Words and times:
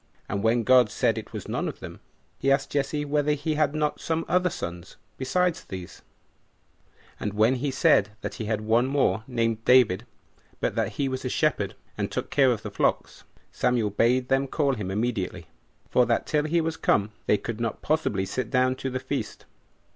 And 0.27 0.41
when 0.41 0.63
God 0.63 0.89
said 0.89 1.15
it 1.19 1.31
was 1.31 1.47
none 1.47 1.67
of 1.67 1.79
them, 1.79 1.99
he 2.39 2.51
asked 2.51 2.71
Jesse 2.71 3.05
whether 3.05 3.33
he 3.33 3.53
had 3.53 3.75
not 3.75 4.01
some 4.01 4.25
other 4.27 4.49
sons 4.49 4.95
besides 5.15 5.63
these; 5.63 6.01
and 7.19 7.33
when 7.35 7.53
he 7.57 7.69
said 7.69 8.09
that 8.21 8.33
he 8.41 8.45
had 8.45 8.61
one 8.61 8.87
more, 8.87 9.23
named 9.27 9.63
David, 9.63 10.07
but 10.59 10.73
that 10.73 10.93
he 10.93 11.07
was 11.07 11.23
a 11.23 11.29
shepherd, 11.29 11.75
and 11.99 12.11
took 12.11 12.31
care 12.31 12.51
of 12.51 12.63
the 12.63 12.71
flocks, 12.71 13.25
Samuel 13.51 13.91
bade 13.91 14.27
them 14.27 14.47
call 14.47 14.73
him 14.73 14.89
immediately, 14.89 15.45
for 15.91 16.07
that 16.07 16.25
till 16.25 16.45
he 16.45 16.61
was 16.61 16.77
come 16.77 17.11
they 17.27 17.37
could 17.37 17.61
not 17.61 17.83
possibly 17.83 18.25
sit 18.25 18.49
down 18.49 18.73
to 18.77 18.89
the 18.89 18.99
feast. 18.99 19.45